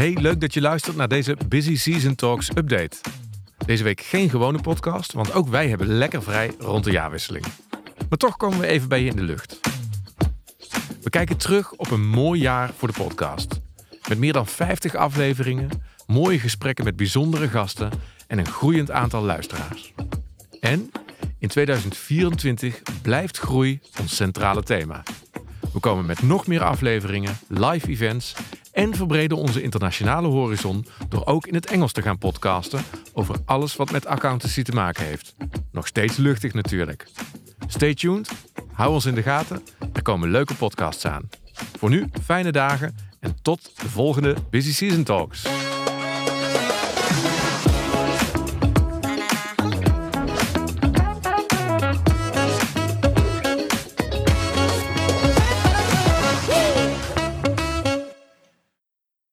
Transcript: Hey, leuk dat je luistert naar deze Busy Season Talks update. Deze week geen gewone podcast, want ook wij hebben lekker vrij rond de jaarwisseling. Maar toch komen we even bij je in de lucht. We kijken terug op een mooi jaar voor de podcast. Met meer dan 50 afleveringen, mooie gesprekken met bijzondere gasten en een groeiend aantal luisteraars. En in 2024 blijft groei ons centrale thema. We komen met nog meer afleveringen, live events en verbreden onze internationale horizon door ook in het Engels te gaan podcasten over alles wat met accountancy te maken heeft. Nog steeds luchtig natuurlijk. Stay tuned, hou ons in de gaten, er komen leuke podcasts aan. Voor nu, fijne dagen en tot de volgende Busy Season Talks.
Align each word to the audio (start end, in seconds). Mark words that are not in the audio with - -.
Hey, 0.00 0.16
leuk 0.20 0.40
dat 0.40 0.54
je 0.54 0.60
luistert 0.60 0.96
naar 0.96 1.08
deze 1.08 1.36
Busy 1.48 1.76
Season 1.76 2.14
Talks 2.14 2.48
update. 2.48 2.96
Deze 3.66 3.84
week 3.84 4.00
geen 4.00 4.30
gewone 4.30 4.60
podcast, 4.60 5.12
want 5.12 5.32
ook 5.32 5.48
wij 5.48 5.68
hebben 5.68 5.86
lekker 5.86 6.22
vrij 6.22 6.52
rond 6.58 6.84
de 6.84 6.90
jaarwisseling. 6.90 7.44
Maar 8.08 8.18
toch 8.18 8.36
komen 8.36 8.58
we 8.58 8.66
even 8.66 8.88
bij 8.88 9.02
je 9.02 9.10
in 9.10 9.16
de 9.16 9.22
lucht. 9.22 9.60
We 11.02 11.10
kijken 11.10 11.36
terug 11.36 11.72
op 11.72 11.90
een 11.90 12.08
mooi 12.08 12.40
jaar 12.40 12.70
voor 12.76 12.88
de 12.88 12.94
podcast. 12.94 13.60
Met 14.08 14.18
meer 14.18 14.32
dan 14.32 14.46
50 14.46 14.94
afleveringen, 14.94 15.68
mooie 16.06 16.38
gesprekken 16.38 16.84
met 16.84 16.96
bijzondere 16.96 17.48
gasten 17.48 17.90
en 18.26 18.38
een 18.38 18.48
groeiend 18.48 18.90
aantal 18.90 19.22
luisteraars. 19.22 19.92
En 20.60 20.90
in 21.38 21.48
2024 21.48 22.82
blijft 23.02 23.38
groei 23.38 23.80
ons 24.00 24.16
centrale 24.16 24.62
thema. 24.62 25.02
We 25.72 25.80
komen 25.80 26.06
met 26.06 26.22
nog 26.22 26.46
meer 26.46 26.62
afleveringen, 26.62 27.38
live 27.48 27.88
events 27.88 28.34
en 28.72 28.94
verbreden 28.94 29.36
onze 29.36 29.62
internationale 29.62 30.28
horizon 30.28 30.86
door 31.08 31.26
ook 31.26 31.46
in 31.46 31.54
het 31.54 31.66
Engels 31.66 31.92
te 31.92 32.02
gaan 32.02 32.18
podcasten 32.18 32.82
over 33.12 33.36
alles 33.44 33.76
wat 33.76 33.90
met 33.90 34.06
accountancy 34.06 34.62
te 34.62 34.72
maken 34.72 35.04
heeft. 35.04 35.34
Nog 35.72 35.86
steeds 35.86 36.16
luchtig 36.16 36.52
natuurlijk. 36.52 37.06
Stay 37.66 37.94
tuned, 37.94 38.30
hou 38.72 38.92
ons 38.92 39.04
in 39.04 39.14
de 39.14 39.22
gaten, 39.22 39.62
er 39.92 40.02
komen 40.02 40.30
leuke 40.30 40.54
podcasts 40.54 41.06
aan. 41.06 41.28
Voor 41.78 41.90
nu, 41.90 42.10
fijne 42.24 42.52
dagen 42.52 42.96
en 43.20 43.36
tot 43.42 43.80
de 43.80 43.88
volgende 43.88 44.36
Busy 44.50 44.72
Season 44.72 45.02
Talks. 45.04 45.69